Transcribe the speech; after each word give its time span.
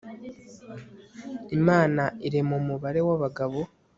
imana 1.57 2.03
irema 2.27 2.53
umubare 2.61 2.99
w'abagabo 3.07 3.59